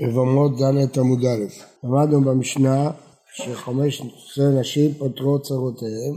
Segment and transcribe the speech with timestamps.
[0.00, 1.44] יבמות ד' עמוד א'.
[1.84, 2.90] למדנו במשנה
[3.34, 6.14] שחמש עשרה נשים פותרות צרותיהם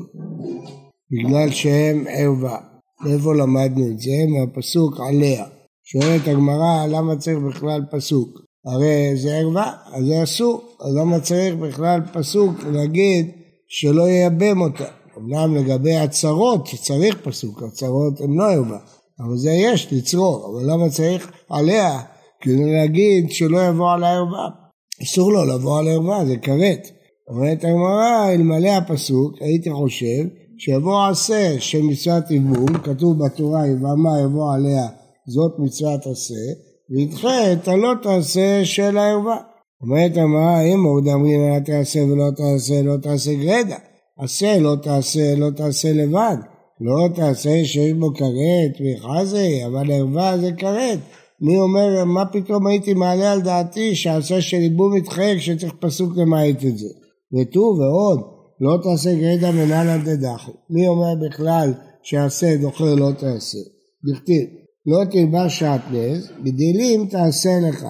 [1.12, 2.58] בגלל שהם ערווה.
[3.02, 4.12] מאיפה למדנו את זה?
[4.28, 5.46] מהפסוק עליה.
[5.84, 8.30] שואלת הגמרא למה צריך בכלל פסוק?
[8.66, 13.32] הרי זה ערווה, אז זה אסור, אז למה צריך בכלל פסוק להגיד
[13.68, 14.88] שלא ייבם אותה?
[15.18, 18.78] אמנם לגבי הצרות צריך פסוק, הצרות הן לא ערווה,
[19.20, 22.00] אבל זה יש לצרור, אבל למה צריך עליה
[22.44, 24.50] כדי להגיד שלא יבוא על הערווה.
[25.04, 26.88] אסור לו לבוא על הערווה, זה כרת.
[27.30, 30.24] אומרת הגמרא, אלמלא הפסוק, הייתי חושב
[30.58, 34.88] שיבוא עשה של מצוות יבום, כתוב בתורה יבמה יבוא עליה,
[35.28, 36.44] זאת מצוות עשה,
[36.90, 39.38] וידחה את הלא תעשה של הערווה.
[39.82, 43.78] אומרת הגמרא, אם עוד אמרים לה תעשה ולא תעשה, לא תעשה גרדה.
[44.20, 46.38] עשה לא תעשה, לא תעשה לבד.
[46.82, 51.00] לא תעשה שיש בו כרת וחזה, אבל ערווה זה כרת.
[51.44, 56.66] מי אומר, מה פתאום הייתי מעלה על דעתי שעשה של ייבום ידחה כשצריך פסוק למעט
[56.68, 56.88] את זה.
[57.34, 58.22] ותו ועוד,
[58.62, 60.52] לא תעשה גרידא מנהלן דדחי.
[60.70, 63.58] מי אומר בכלל שעשה דוחה לא תעשה?
[64.06, 64.44] דכתיב,
[64.86, 67.86] לא תלבש שעטנז, בדילים תעשה לך.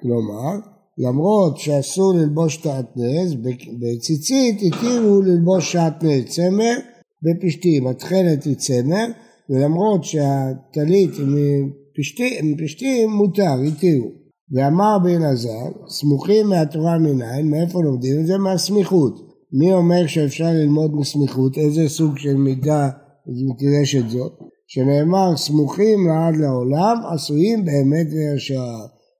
[0.00, 0.52] כלומר,
[0.98, 3.34] למרות שאסור ללבוש שעטנז,
[3.80, 6.74] בציצית התירו ללבוש שעטנז, צמר
[7.22, 9.06] בפשתים, התכלת היא צמר,
[9.50, 11.64] ולמרות שהטלית היא
[11.98, 14.10] פשתים, פשתים מותר, התירו.
[14.54, 18.38] ואמר בן אלעזר, סמוכים מהתורה מניין, מאיפה לומדים את זה?
[18.38, 19.32] מהסמיכות.
[19.52, 21.58] מי אומר שאפשר ללמוד מסמיכות?
[21.58, 22.88] איזה סוג של מידה
[23.26, 24.32] מתרשת זאת?
[24.66, 28.74] שנאמר סמוכים לעד לעולם, עשויים באמת וישר.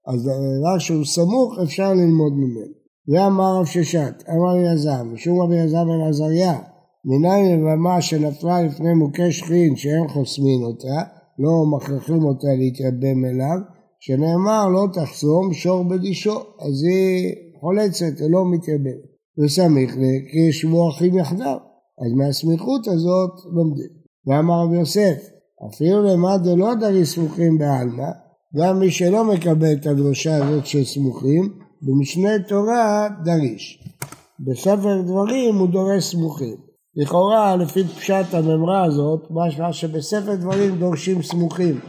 [0.06, 2.72] אז דבר שהוא סמוך אפשר ללמוד ממנו.
[3.08, 6.58] ואמר רב ששת, אמר אלעזר, משום רבי אלעזר בן עזריה,
[7.04, 11.02] מניין לבמה שנפלה לפני מוכה שכין שאין חוסמין אותה,
[11.42, 13.58] לא מכריחים אותה להתייבם אליו,
[14.00, 19.12] שנאמר לא תחסום שור בדישו, אז היא חולצת ולא מתייבמת.
[19.38, 19.94] וסמיך
[20.30, 21.56] כי ישבו אחים יחדיו,
[22.06, 23.88] אז מהסמיכות הזאת לומדים.
[24.26, 25.28] ואמר רבי יוסף,
[25.68, 28.10] אפילו למד דלא דרי סמוכים בעלמא,
[28.56, 33.84] גם מי שלא מקבל את הדרושה הזאת של סמוכים, במשנה תורה דריש.
[34.40, 36.71] בספר דברים הוא דורש סמוכים.
[36.96, 41.80] לכאורה, לפי פשט הממרה הזאת, משמע שבספר דברים דורשים סמוכים,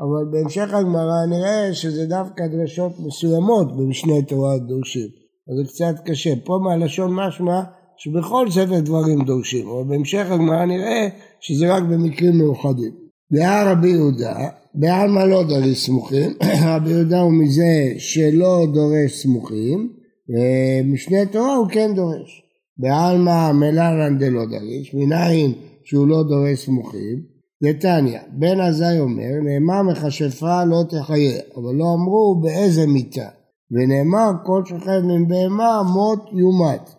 [0.00, 5.08] אבל בהמשך הגמרא נראה שזה דווקא דרשות מסוימות במשנה תורה דורשים,
[5.48, 6.30] אז זה קצת קשה.
[6.44, 7.62] פה מהלשון משמע
[7.96, 11.08] שבכל ספר דברים דורשים, אבל בהמשך הגמרא נראה
[11.40, 12.92] שזה רק במקרים מיוחדים.
[13.32, 16.34] דעה רבי יהודה, בעלמא לא דורש סמוכים,
[16.66, 19.92] רבי יהודה הוא מזה שלא דורש סמוכים,
[20.28, 22.47] ומשנה תורה הוא כן דורש.
[22.78, 25.52] בעלמא מלרן דלא דריש, מניין
[25.84, 27.22] שהוא לא דורש סמוכים,
[27.62, 33.28] נתניה, בן עזאי אומר, נאמר מכשפה לא תחיה, אבל לא אמרו באיזה מיתה,
[33.70, 36.90] ונאמר כל שוכב מן בהמה מות יומת,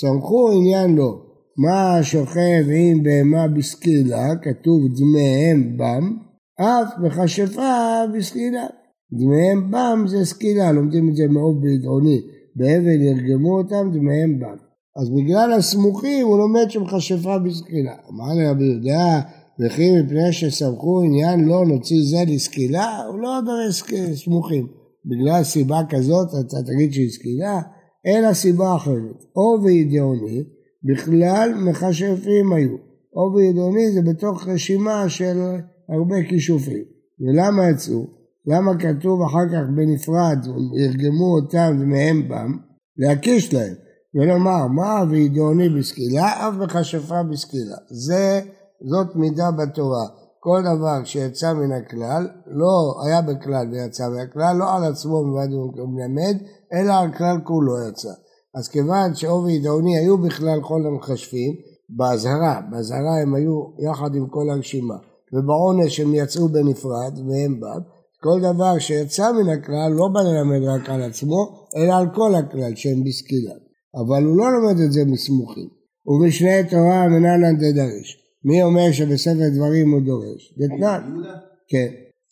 [0.00, 1.22] סמכו עניין לא,
[1.56, 6.16] מה שוכב עם בהמה בסקילה, כתוב דמיהם בם,
[6.60, 8.66] אף מכשפה בסקילה,
[9.12, 12.20] דמיהם בם זה סקילה, לומדים את זה מאוד בידעוני,
[12.56, 14.67] באבן ירגמו אותם דמיהם בם.
[14.98, 17.94] אז בגלל הסמוכים הוא לומד שמכשפה בסקילה.
[18.10, 19.20] אמר לרבי יהודה,
[19.60, 23.82] וכי מפני שסמכו עניין לא נוציא זה לסקילה, הוא לא דורש
[24.24, 24.66] סמוכים.
[25.06, 27.60] בגלל סיבה כזאת אתה תגיד שהיא סקילה,
[28.06, 29.24] אלא סיבה אחרת.
[29.36, 30.44] או וידיעוני,
[30.84, 32.76] בכלל מכשפים היו.
[33.16, 35.38] או וידיעוני זה בתוך רשימה של
[35.88, 36.84] הרבה כישופים.
[37.20, 38.06] ולמה יצאו?
[38.46, 40.38] למה כתוב אחר כך בנפרד,
[40.76, 42.56] ירגמו אותם ומהם בם?
[42.96, 43.87] להקיש להם.
[44.14, 47.76] ולומר מה וידעוני בסקילה, אף מכשפה בסקילה.
[47.90, 48.40] זה,
[48.90, 50.06] זאת מידה בתורה.
[50.40, 55.54] כל דבר שיצא מן הכלל, לא היה בכלל ויצא מן הכלל, לא על עצמו מבד
[55.54, 56.36] ומלמד,
[56.72, 58.12] אלא על כלל כולו יצא.
[58.54, 61.54] אז כיוון שעובי ידעוני היו בכלל כל המחשבים,
[61.88, 63.60] באזהרה, באזהרה הם היו
[63.90, 64.94] יחד עם כל הרשימה,
[65.32, 67.74] ובעונש הם יצאו בנפרד, והם בא,
[68.22, 72.74] כל דבר שיצא מן הכלל לא בא ללמד רק על עצמו, אלא על כל הכלל
[72.74, 73.67] שהם בסקילה.
[73.94, 75.68] אבל הוא לא לומד את זה מסמוכים.
[76.06, 78.18] ובשני תורה מנהלן דדרש.
[78.44, 80.54] מי אומר שבספר דברים הוא דורש?
[80.58, 81.22] דתנן.
[81.68, 81.88] כן.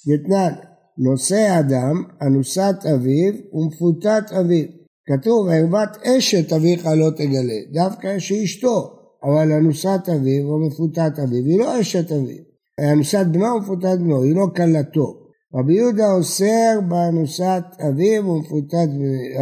[0.09, 0.53] דתנן.
[0.99, 4.65] נושא אדם, אנוסת אביו ומפותת אביו.
[5.07, 7.61] כתוב, ערוות אשת אביך לא תגלה.
[7.73, 8.91] דווקא שאשתו,
[9.25, 12.43] אבל אנוסת אביו או מפותת אביו, היא לא אשת אביו.
[12.81, 15.27] אנוסת בנו ומפותת בנו, היא לא כלתו.
[15.55, 18.89] רבי יהודה אוסר באנוסת אביו ומפותת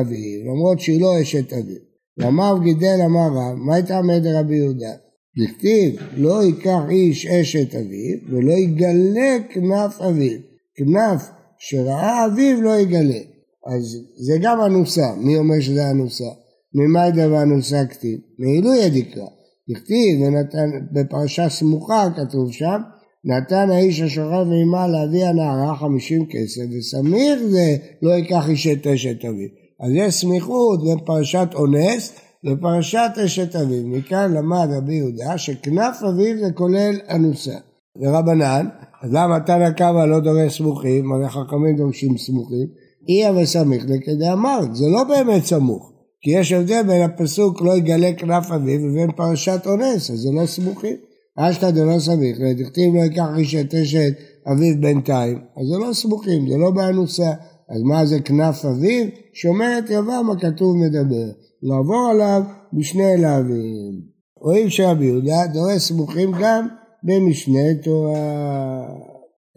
[0.01, 1.94] אביו, למרות שהיא לא אשת אביו.
[2.19, 4.93] ואמר גידל אמר רב, מה הייתה עמד רבי יהודה?
[5.39, 10.39] דכתיב, לא ייקח איש אשת אביו ולא יגלה כנף אביו.
[10.77, 13.21] כנף שראה אביו לא יגלה.
[13.67, 16.31] אז זה גם אנוסה, מי אומר שזה אנוסה?
[16.75, 18.19] ממאי דבר אנוסה כתיב?
[18.39, 19.27] מעילוי הדקרא.
[19.71, 22.81] הכתיב ונתן, בפרשה סמוכה כתוב שם,
[23.25, 29.25] נתן האיש השוכב ועימה להביא הנערה חמישים כסף, וסמיך זה לא ייקח איש את אשת
[29.25, 29.64] אביו.
[29.85, 32.13] אז יש סמיכות בין פרשת אונס
[32.45, 33.83] לפרשת אשת אביו.
[33.85, 37.55] מכאן למד רבי יהודה שכנף אביו זה כולל אנוסה.
[38.01, 38.67] ורבנן,
[39.03, 42.67] אז למה תנא קמא לא דורש סמוכים, הרי חכמים דורשים סמוכים,
[43.09, 48.51] אי וסמיך לכדאמרת, זה לא באמת סמוך, כי יש הבדל בין הפסוק לא יגלה כנף
[48.51, 50.97] אביו ובין פרשת אונס, אז זה לא סמוכים.
[51.39, 54.13] אשתא דלא סמיך, דכתיב לא ייקח איש את אשת
[54.53, 57.31] אביו בינתיים, אז זה לא סמוכים, זה לא באנוסה.
[57.69, 59.07] אז מה זה כנף אביו?
[59.33, 61.33] שומר את יבם הכתוב מדבר.
[61.63, 64.01] לעבור עליו בשני להבים.
[64.37, 66.69] רואים שרבי יהודה דורש סמוכים גם
[67.03, 69.05] במשנה תורה.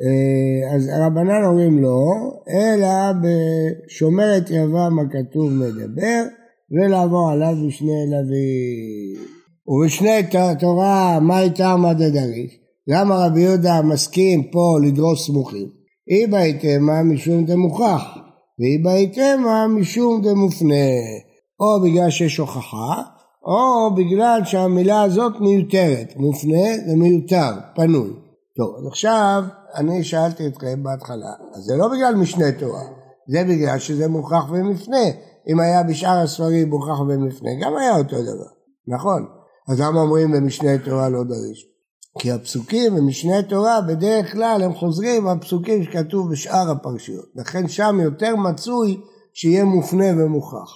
[0.01, 2.06] אה, אז הרבנן אומרים לא,
[2.50, 6.24] אלא בשומר את יבם הכתוב מדבר,
[6.71, 9.27] ולעבור עליו בשני להבים.
[9.68, 10.24] ובשני
[10.60, 12.60] תורה, מה איתה מה דדריש?
[12.88, 15.76] למה רבי יהודה מסכים פה לדרוש סמוכים?
[16.09, 18.04] אי בהיתמה משום דמוכח,
[18.59, 20.89] ואי בהיתמה משום דמופנה,
[21.59, 23.01] או בגלל שיש הוכחה,
[23.44, 28.09] או בגלל שהמילה הזאת מיותרת, מופנה זה מיותר, פנוי.
[28.57, 29.44] טוב, אז עכשיו
[29.75, 32.83] אני שאלתי אתכם בהתחלה, אז זה לא בגלל משנה תורה,
[33.31, 35.06] זה בגלל שזה מוכח ומפנה.
[35.50, 38.50] אם היה בשאר הספרים מוכח ומפנה, גם היה אותו דבר,
[38.88, 39.25] נכון?
[39.69, 41.76] אז למה אומרים במשנה תורה לא דריש?
[42.19, 48.00] כי הפסוקים במשנה תורה בדרך כלל הם חוזרים על פסוקים שכתוב בשאר הפרשיות, לכן שם
[48.04, 48.98] יותר מצוי
[49.34, 50.69] שיהיה מופנה ומוכח.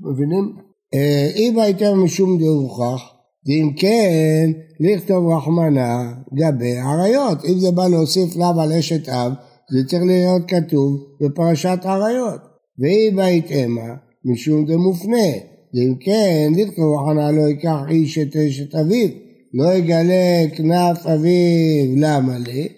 [0.00, 0.56] מבינים?
[0.94, 3.02] אה, אם הייתם משום דיון מוכח,
[3.46, 4.50] ואם כן,
[4.80, 7.44] לכתוב רחמנה גבי עריות.
[7.44, 9.32] אם זה בא להוסיף לאו על אשת אב,
[9.70, 12.40] זה צריך להיות כתוב בפרשת עריות.
[12.78, 13.94] ואם בהתאמה,
[14.24, 15.32] משום דמופנה.
[15.74, 19.08] ואם כן, לכתוב רחמנה לא ייקח איש את אשת אביו.
[19.54, 22.68] לא יגלה כנף אביו למה לי,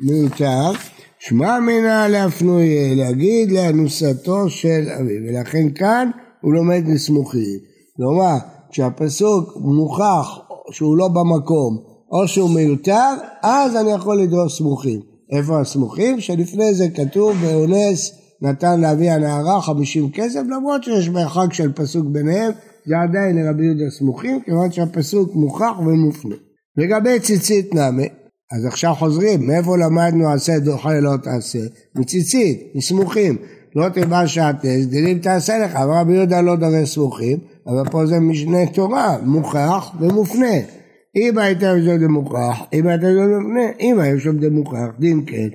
[0.00, 0.72] מיותר,
[1.18, 7.58] שמע מינה להפנויה, להגיד לאנוסתו של אביו, ולכן כאן הוא לומד מסמוכים.
[7.96, 8.36] כלומר,
[8.70, 10.38] כשהפסוק מוכח
[10.70, 11.78] שהוא לא במקום,
[12.12, 15.00] או שהוא מיותר, אז אני יכול לדרוש סמוכים.
[15.32, 16.20] איפה הסמוכים?
[16.20, 18.12] שלפני זה כתוב באונס
[18.42, 22.52] נתן לאבי הנערה חמישים כסף, למרות שיש מרחק של פסוק ביניהם,
[22.86, 26.34] זה עדיין לרבי יהודה סמוכים, כיוון שהפסוק מוכח ומופנה.
[26.76, 28.08] לגבי ציצית נמי,
[28.52, 31.58] אז עכשיו חוזרים, מאיפה למדנו עשה דוחה לא תעשה?
[31.96, 33.36] מציצית, מסמוכים.
[33.76, 38.20] לא תלבש שעטנז, דינים תעשה לך, אבל רבי יהודה לא דורש סמוכים, אבל פה זה
[38.20, 40.56] משנה תורה, מוכח ומופנה.
[41.16, 45.48] אם הייתה שם דמוכח, אם הייתה שם דמופנה, אם היה שם דמוכח, דין כן.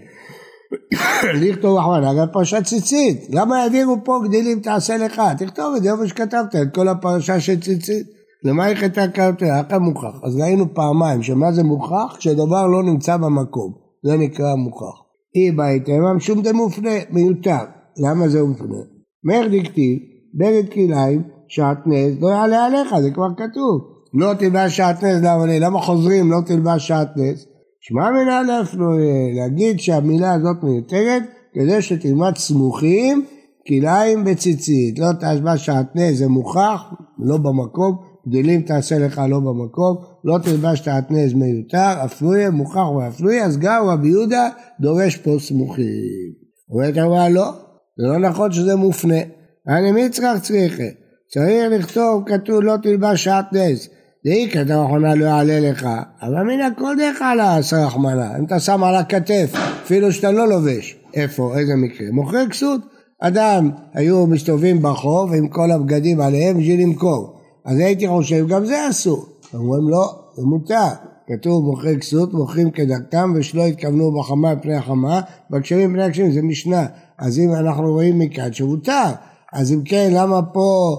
[1.42, 3.28] לכתוב אחרונה, גם פרשת ציצית.
[3.30, 5.22] למה העבירו פה גדילים תעשה לך?
[5.38, 8.08] תכתוב את זה איפה שכתבת, את כל הפרשה של ציצית.
[8.44, 9.60] למה יחטא קרתיה?
[9.60, 10.24] איך מוכח?
[10.24, 12.16] אז ראינו פעמיים שמה זה מוכח?
[12.18, 13.74] כשדבר לא נמצא במקום.
[14.04, 14.98] זה נקרא מוכח.
[15.36, 17.64] אי בהיתמם שום דמופנה, מיותר.
[17.98, 18.78] למה זה מופנה?
[19.24, 20.00] מאיר דקטיב,
[20.36, 23.82] בגד כליים, שעטנז, לא יעלה עליך, זה כבר כתוב.
[24.14, 25.24] לא תלבש שעטנז
[25.62, 27.48] למה חוזרים לא תלבש שעטנז?
[27.80, 33.26] שמע מינה להפלויה, להגיד שהמילה הזאת מיותרת כדי שתלמד סמוכים
[33.68, 36.84] כליים בציצית, לא תשבע שעטנז זה מוכח,
[37.20, 37.98] לא במקום,
[38.30, 44.08] גדלים תעשה לך לא במקום, לא תלבש שעטנז מיותר, אפלויה מוכח ואפלויה, אז גם רבי
[44.08, 46.48] יהודה דורש פה סמוכים.
[46.70, 47.52] אומרת הרב לא,
[47.98, 49.20] זה לא נכון שזה מופנה.
[49.68, 50.84] אני מצרך צריכה.
[51.30, 53.90] צריך לכתוב, כתוב לא תלבש שעטנז.
[54.26, 55.88] דהי כתב אחרונה לא יעלה לך,
[56.22, 60.96] אבל מן הכל דרך על הסרחמנה, אם אתה שם על הכתף, אפילו שאתה לא לובש,
[61.14, 62.08] איפה, איזה מקרה?
[62.12, 62.82] מוכר כסות,
[63.22, 68.90] אדם, היו מסתובבים ברחוב עם כל הבגדים עליהם בשביל למכור, אז הייתי חושב, גם זה
[68.90, 70.88] אסור, אומרים לא, זה מותר,
[71.28, 76.86] כתוב מוכר כסות, מוכרים כדרכם ושלא התכוונו בחמה מפני החמה, בקשרים מפני הקשרים, זה משנה,
[77.20, 79.12] אז אם אנחנו רואים מכאן שמותר,
[79.54, 80.98] אז אם כן למה פה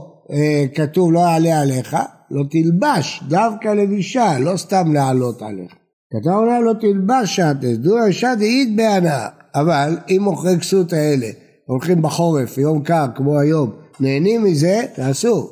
[0.74, 1.96] כתוב לא יעלה עליך?
[2.30, 5.72] לא תלבש, דווקא לבישה, לא סתם לעלות עליך.
[6.12, 9.28] כתב עונה לא תלבש שעטס, דו אישה דאית בהנאה.
[9.54, 11.26] אבל אם מוכרי כסות האלה
[11.66, 13.70] הולכים בחורף, יום קר כמו היום,
[14.00, 15.50] נהנים מזה, תעשו,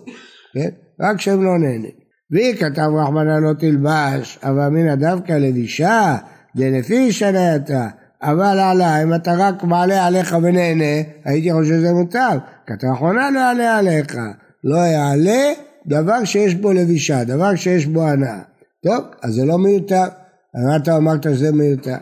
[0.55, 0.69] כן?
[1.01, 1.91] רק שהם לא נהנים.
[2.31, 6.17] והיא כתב רחמנה לא תלבש, אבל אמינא דווקא לבישה,
[6.57, 7.89] דלפי שנאתה.
[8.23, 12.39] אבל עלה, אם אתה רק מעלה עליך ונהנה, הייתי חושב שזה מותר.
[12.67, 14.17] כתב אחרונה לא יעלה עליך.
[14.67, 15.53] לא יעלה
[15.87, 18.41] דבר שיש בו לבישה, דבר שיש בו הנאה.
[18.83, 20.05] טוב, אז זה לא מיותר.
[20.55, 21.97] אז אתה אמרת שזה מיותר?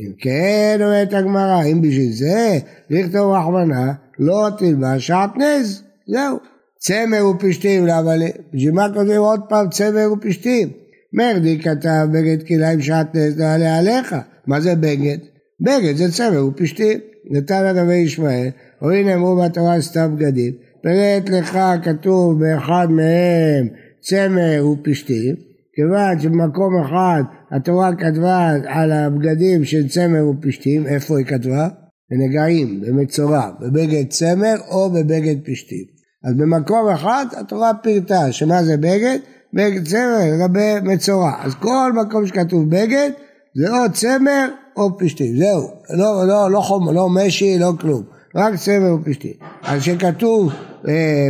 [0.00, 2.58] אם כן, אומרת הגמרא, אם בשביל זה,
[2.90, 6.36] לכתוב רחמנה, לא תלבש שעטנז, זהו.
[6.78, 8.30] צמר ופשתים, למה לי?
[8.54, 10.70] בשביל מה כותבים עוד פעם צמר ופשתים?
[11.12, 14.14] מרדי כתב בגד כליים שעטנז נעלה עליך,
[14.46, 15.18] מה זה בגד?
[15.60, 16.98] בגד זה צמר ופשתים.
[17.30, 18.48] נתן הנביא ישמעאל,
[18.78, 23.68] הואיל נאמרו בתורה סתם בגדים, פירט לך כתוב באחד מהם
[24.00, 25.34] צמר ופשתים,
[25.74, 31.68] כיוון שבמקום אחד התורה כתבה על הבגדים של צמר ופשתים, איפה היא כתבה?
[32.10, 35.84] בנגעים, במצורע, בבגד צמר או בבגד פשתים.
[36.24, 39.18] אז במקום אחד התורה פירטה שמה זה בגד?
[39.54, 41.32] בגד צמר לגבי מצורע.
[41.42, 43.10] אז כל מקום שכתוב בגד
[43.54, 48.02] זה או צמר או פשתים, זהו, לא, לא, לא חום, לא משי, לא כלום,
[48.36, 49.32] רק צמר ופשתים.
[49.62, 50.52] אז כשכתוב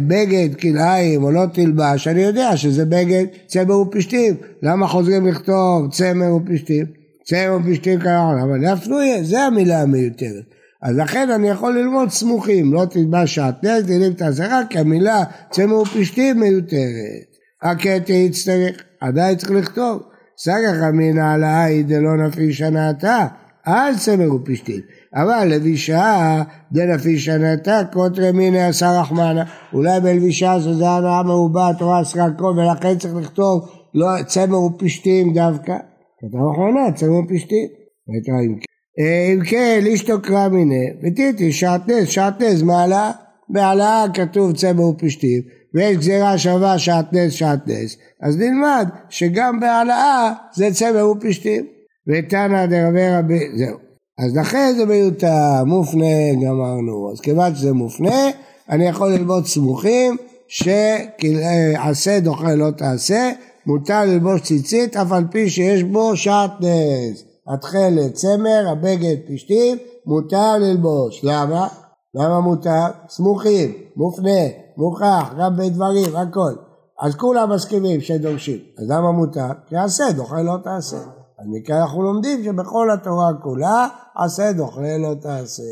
[0.07, 6.35] בגד כלאיים או לא תלבש, אני יודע שזה בגד צמר ופשתים, למה חוזרים לכתוב צמר
[6.35, 6.87] ופשתים?
[7.25, 10.45] צמר ופשתים כאלה, אבל להפנויה, זה המילה המיותרת.
[10.83, 15.77] אז לכן אני יכול ללמוד סמוכים, לא תלבש שעטנז, תלים את הזרה, כי המילה צמר
[15.77, 17.31] ופשתים מיותרת.
[17.63, 20.03] הקטע יצטרך, עדיין צריך לכתוב.
[20.39, 23.27] סגח אמינא על העי דלא נפי שנתה,
[23.71, 24.81] אל צמר ופשתים.
[25.15, 29.45] אבל לבישה דנפי שנתה קוטרי מיני עשה רחמנה.
[29.73, 35.77] אולי בלבישה שזה הנאה מעובה, התורה אסרה הכל, ולכן צריך לכתוב לא צמר ופשתים דווקא.
[36.19, 37.69] כתב אחרונה, צמר ופשתים.
[39.01, 43.11] אה, אם כן, לישתו קרא מיניה, וטיטי שעטנז, שעטנז מעלה,
[43.49, 45.43] בעלה כתוב צמר ופשתים.
[45.75, 51.80] ויש גזירה שווה שעטנז שעטנז, אז נלמד שגם בהעלאה זה צמר ופשתים.
[52.09, 53.79] ותנא דרבי רבי, זהו.
[54.19, 57.11] אז לכן זה מיותר, מופנה גמרנו.
[57.13, 58.31] אז כיוון שזה מופנה,
[58.71, 60.17] אני יכול ללמוד סמוכים
[60.49, 63.31] שעשה דוחה לא תעשה,
[63.67, 67.25] מותר ללבוש ציצית אף על פי שיש בו שעטנז.
[67.55, 71.21] התכלת צמר, הבגד פשתים, מותר ללבוש.
[71.25, 71.69] למה?
[72.15, 72.87] למה מותר?
[73.09, 74.41] סמוכים, מופנה,
[74.77, 76.53] מוכח, גם בדברים, הכל.
[77.01, 78.59] אז כולם מסכימים שדורשים.
[78.79, 79.49] אז למה מותר?
[79.69, 81.20] כי עשה דוחה לא תעשה.
[81.41, 85.63] אז מכאן אנחנו לומדים שבכל התורה כולה עשה דוחה לא תעשה.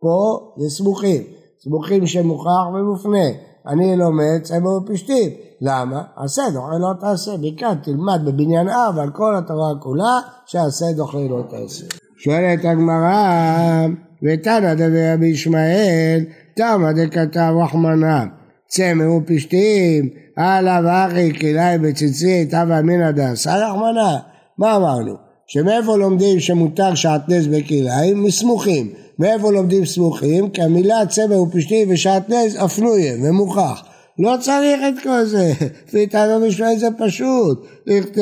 [0.00, 1.22] פה זה סמוכים,
[1.64, 3.28] סמוכים שמוכח ומופנה.
[3.66, 5.30] אני לומד צמר ופשתים.
[5.60, 6.02] למה?
[6.16, 7.30] עשה דוחה לא תעשה.
[7.40, 11.84] מכאן תלמד בבניין אב על כל התורה כולה שעשה דוחה לא תעשה.
[12.24, 13.86] שואלת הגמרא
[14.22, 16.24] ותנא דבר רבי ישמעאל
[16.56, 18.24] תמא דכתב רחמנא
[18.68, 24.31] צמר ופשתים עליו אחי כלאי בציצית הווה אמינא דעשה רחמנא
[24.62, 25.14] מה אמרנו?
[25.46, 28.24] שמאיפה לומדים שמותר שעטנז בכלאיים?
[28.24, 28.92] מסמוכים.
[29.18, 30.50] מאיפה לומדים סמוכים?
[30.50, 33.82] כי המילה צמר ופשתים ושעטנז אפנויה ומוכח.
[34.22, 35.52] לא צריך את כל זה,
[35.88, 37.66] לפי טענו משמעית זה פשוט.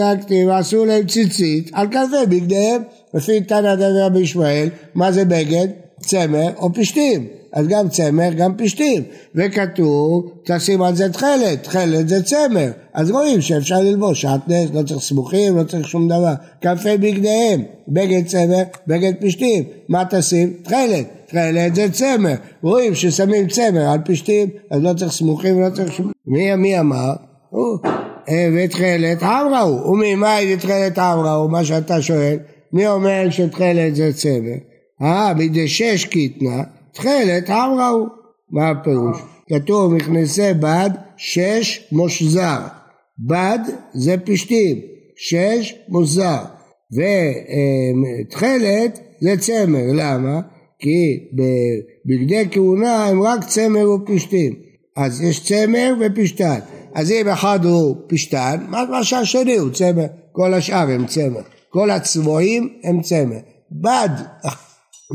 [0.02, 2.82] הכתיב, עשו להם ציצית על כלבי בגדיהם,
[3.14, 5.68] לפי טענה דבר בישמעאל, מה זה בגד?
[6.00, 7.26] צמר או פשתים.
[7.52, 9.02] אז גם צמר, גם פשתים.
[9.34, 12.70] וכתוב, תשים על זה תכלת, תכלת זה צמר.
[12.94, 16.34] אז רואים שאפשר ללבוש שעטנז, לא צריך סמוכים, לא צריך שום דבר.
[16.60, 19.64] כנפי בגדיהם, בגד צמר, בגד פשתים.
[19.88, 20.52] מה תשים?
[20.62, 21.06] תכלת.
[21.30, 22.34] תכלת זה צמר.
[22.62, 26.12] רואים ששמים צמר על פשתים, אז לא צריך סמוכים ולא צריך שום...
[26.26, 27.12] מי, מי אמר?
[28.28, 29.90] אה, ותכלת אמראו.
[29.90, 32.38] וממאי תכלת אמראו, מה שאתה שואל.
[32.72, 34.56] מי אומר שתכלת זה צמר?
[35.02, 36.62] אה, בידי שש קיטנה.
[36.92, 38.06] תכלת אמראו.
[38.50, 39.18] מה הפירוש?
[39.48, 42.58] כתוב מכנסי בד שש מושזר.
[43.18, 43.58] בד
[43.94, 44.78] זה פשתים,
[45.16, 46.38] שש מושזר.
[46.92, 50.40] ותכלת זה צמר, למה?
[50.80, 54.54] כי בבגדי כהונה הם רק צמר ופשתים.
[54.96, 56.58] אז יש צמר ופשתן.
[56.94, 61.40] אז אם אחד הוא פשתן, מה שהשני הוא צמר, כל השאר הם צמר.
[61.70, 63.38] כל הצבועים הם צמר.
[63.72, 64.08] בד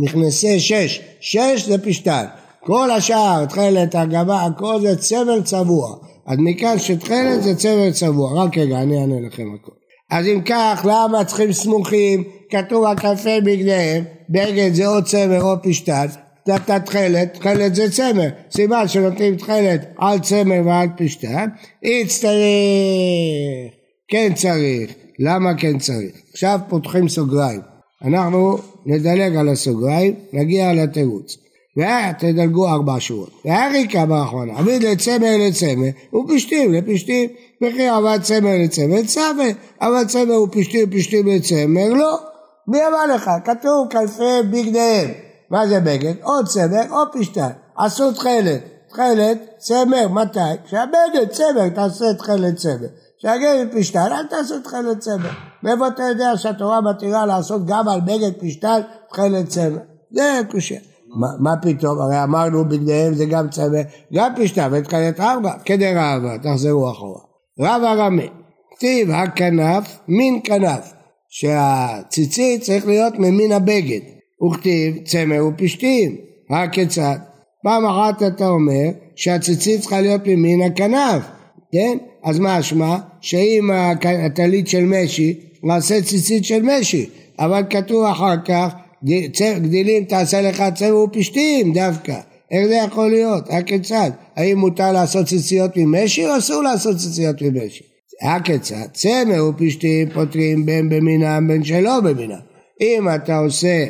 [0.04, 2.26] נכנסי שש, שש זה פשטן,
[2.64, 5.96] כל השאר, תכלת, הגבה, הכל זה צמר צבוע,
[6.26, 9.72] אז מכאן שתכלת זה צמר צבוע, רק רגע אני אענה לכם הכל.
[10.10, 12.24] אז אם כך, למה צריכים סמוכים?
[12.50, 16.06] כתוב על כנפי בגדיהם, בגד זה או צמר או פשטן,
[16.48, 21.48] נתת תכלת, תכלת זה צמר, סימן שנותנים תכלת על צמר ועל פשטן,
[21.84, 22.34] יצטרך,
[24.08, 26.16] כן צריך, למה כן צריך?
[26.32, 27.62] עכשיו פותחים סוגריים,
[28.06, 31.38] אנחנו נדלג על הסוגריים, נגיע לתירוץ.
[32.20, 33.42] תדלגו ארבע שורות.
[33.46, 37.30] והריקה באחרונה, עמיד לצמר לצמר ופשתים לפשתים,
[37.62, 42.18] וכי עבד צמר לצמר צמר, עבד צמר ופשתים פשתים לצמר לא.
[42.68, 43.32] מי אמר לך?
[43.46, 45.12] כתוב כנפי בגדיהם.
[45.50, 46.14] מה זה בגד?
[46.24, 47.50] או צמר או פשתן.
[47.78, 48.62] עשו תכלת.
[48.90, 50.40] תכלת, צמר, מתי?
[50.66, 52.88] כשהבגד צמר, תעשה תכלת צמר.
[53.20, 55.30] כשהגד פשתן, אל תעשו תכלת צמר.
[55.64, 59.80] מאיפה אתה יודע שהתורה מתירה לעשות גם על בגד פשטן תכלת צמר?
[60.12, 60.80] זה קושייה.
[61.16, 62.02] מה, מה פתאום?
[62.02, 63.80] הרי אמרנו בגדיהם זה גם צמא,
[64.14, 67.35] גם פשטה ותחילת ארבע, כדרבה, תחזרו אחורה.
[67.60, 68.28] רב הרמי,
[68.76, 70.94] כתיב הכנף, מין כנף,
[71.30, 74.00] שהציצית צריך להיות ממין הבגד,
[74.48, 76.16] וכתיב צמר ופשתים,
[76.50, 77.18] הכיצד?
[77.64, 81.24] פעם אחת אתה אומר שהציצית צריכה להיות ממין הכנף,
[81.72, 81.98] כן?
[82.24, 83.00] אז מה אשמה?
[83.22, 83.70] שאם
[84.26, 87.10] הטלית של משי, נעשה ציצית של משי,
[87.40, 88.74] אבל כתוב אחר כך
[89.62, 92.20] גדילים תעשה לך צמר ופשתים דווקא.
[92.52, 93.50] איך זה יכול להיות?
[93.50, 94.12] הכיצד?
[94.36, 97.84] האם מותר לעשות ציציות ממשי או אסור לעשות ציציות ממשי?
[98.22, 98.86] הכיצד?
[98.94, 102.40] צמר ופשתים פותרים בין במינם בין שלא במינם.
[102.82, 103.86] אם אתה עושה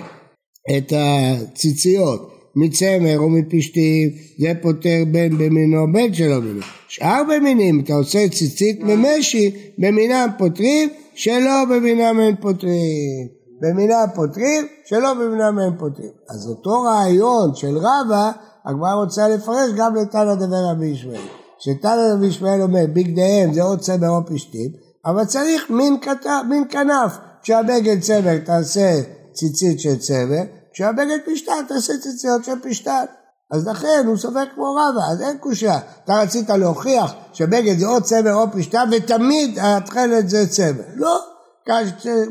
[0.78, 4.10] את הציציות מצמר או מפשתים,
[4.40, 6.62] זה פותר בין במינו בין שלא במינו.
[6.88, 13.28] שאר במינים, אתה עושה ציצית ממשי, במינם פותרים, שלא במינם אין פותרים.
[13.62, 16.12] במינם פותרים, שלא במינם אין פותרים.
[16.30, 18.32] אז אותו רעיון של רבא,
[18.66, 21.28] הגמרא רוצה לפרש גם לתנא דבר רבי ישמעאל.
[21.60, 24.72] שתנא רבי ישמעאל אומר, בגדיהם זה עוד צמר או פשתים,
[25.06, 26.26] אבל צריך מין, כת...
[26.50, 27.18] מין כנף.
[27.42, 28.92] כשהבגד צמר תעשה
[29.34, 30.42] ציצית של צמר,
[30.74, 33.06] כשהבגד פשטן תעשה ציציות של פשטן.
[33.52, 35.80] אז לכן הוא סופק כמו רבא, אז אין קושייה.
[36.04, 40.84] אתה רצית להוכיח שבגד זה או צמר או פשטן ותמיד התכלת זה צמר.
[40.96, 41.20] לא,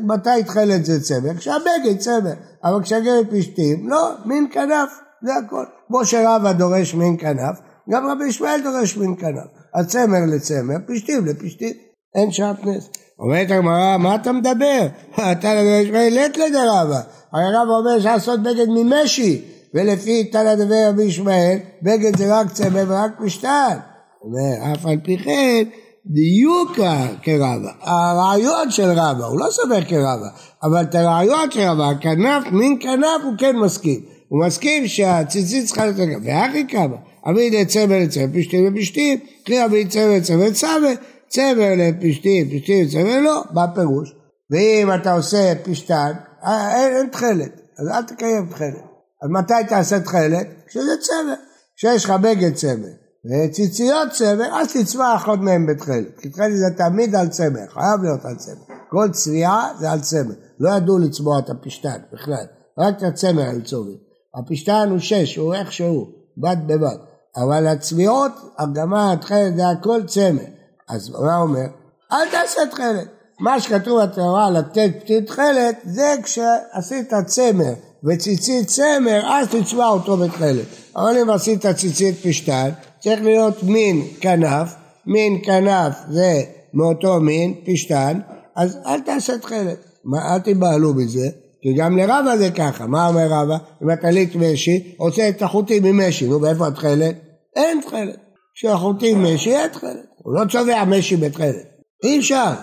[0.03, 1.33] מתי תכלת זה צמר?
[1.37, 4.89] כשהבגד צמר, אבל כשהגד פשטים, לא, מין כנף,
[5.25, 5.65] זה הכל.
[5.87, 9.47] כמו שרבא דורש מין כנף, גם רבי ישמעאל דורש מין כנף.
[9.75, 11.73] הצמר לצמר, פשטים לפשטים,
[12.15, 12.89] אין שעטנז.
[13.19, 14.87] אומרת הגמרא, מה אתה מדבר?
[15.31, 17.01] אתה רבי ישמעאל לית לדרבה.
[17.33, 19.41] הרי רב אומר שעשות בגד ממשי,
[19.73, 23.77] ולפי תנא דבר רבי ישמעאל, בגד זה רק צמא ורק פשטן.
[24.21, 25.63] אומר, אף על פי כן,
[26.05, 27.71] דיוקה כרבה.
[27.81, 30.29] הרעיון של רבה, הוא לא סובר כרבה,
[30.63, 34.14] אבל את הרעיון של רבה, הכנף, מין כנף הוא כן מסכים.
[34.29, 36.17] הוא מסכים שהציצית צריכה להיות כנף.
[36.23, 36.95] ואחי כמה,
[37.29, 40.93] אביד צמא לצמא, פשטים לפשטים, קרי אביד צמא לצמא לצמא,
[41.27, 44.15] צמא לפשטים, פשטים לצמא לא, מה פירוש?
[44.51, 46.11] ואם אתה עושה פשטן,
[46.43, 48.83] אה, אין, תכלת, אז אל תקיים תכלת.
[49.23, 50.47] אז מתי תעשה תכלת?
[50.67, 51.35] כשזה צמר.
[51.77, 52.89] כשיש לך בגד צמר
[53.25, 56.19] וציציות צמר, אז תצבע אחות מהם בתכלת.
[56.19, 58.75] כי תכלת זה תמיד על צמר, חייב להיות על צמר.
[58.89, 60.35] כל צביעה זה על צמר.
[60.59, 62.45] לא ידעו לצבוע את הפשטן בכלל,
[62.79, 64.04] רק את הצמר היו צובעים.
[64.35, 66.97] הפשטן הוא שש, הוא איך שהוא, בד בבד.
[67.37, 70.43] אבל הצביעות, הגמה, התכלת, זה הכל צמר.
[70.89, 71.65] אז מה אומר?
[72.11, 73.07] אל תעשה תכלת.
[73.39, 80.65] מה שכתוב בתורה לתת פתית תכלת זה כשעשית צמר וציצית צמר אז תצבע אותו בתכלת
[80.95, 82.69] אבל אם עשית ציצית פשטן
[82.99, 86.43] צריך להיות מין כנף מין כנף זה
[86.73, 88.19] מאותו מין פשטן
[88.55, 89.77] אז אל תעשה תכלת
[90.15, 91.29] אל תיבהלו בזה
[91.65, 96.27] כי גם לרבה זה ככה מה אומר רבה אם הטלית משי עושה את החוטים ממשי
[96.27, 97.15] נו ואיפה התכלת?
[97.55, 98.19] אין תכלת
[98.55, 102.53] כשהחוטים משי אין תכלת הוא לא צובע משי בתכלת אי אפשר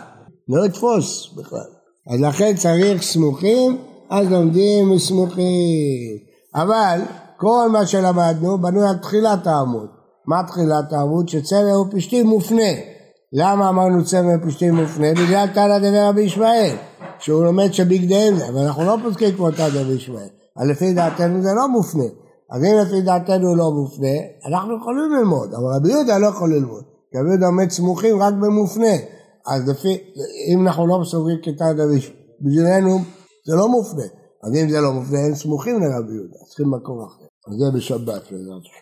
[0.49, 1.73] לא יתפוס בכלל.
[2.11, 3.79] אז לכן צריך סמוכים,
[4.11, 6.19] אז לומדים מסמוכים.
[6.55, 7.01] אבל
[7.37, 9.89] כל מה שלמדנו בנוי על תחילת העמוד.
[10.27, 11.29] מה תחילת העמוד?
[11.29, 12.73] שצמר ופשתים מופנה.
[13.33, 15.13] למה אמרנו צמר ופשתים מופנה?
[15.13, 16.75] בגלל תנא דבר רבי ישמעאל,
[17.23, 20.29] שהוא לומד שבגדיהם זה, אבל אנחנו לא פוסקים כמו תנא דבר ישמעאל.
[20.57, 22.05] אז לפי דעתנו זה לא מופנה.
[22.53, 26.85] אז אם לפי דעתנו לא מופנה, אנחנו יכולים ללמוד, אבל רבי יהודה לא יכול ללמוד.
[27.17, 28.95] רבי יהודה עומד סמוכים רק במופנה.
[29.47, 29.99] אז לפי,
[30.53, 32.99] אם אנחנו לא סוברים כתנא דריש, בשבילנו
[33.47, 34.07] זה לא מופנה.
[34.45, 37.25] אז אם זה לא מופנה, הם סמוכים לרבי יהודה, צריכים מקום אחר.
[37.49, 38.82] אז זה בשבת בעזרת השם.